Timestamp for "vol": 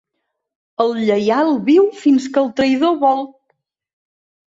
3.07-3.27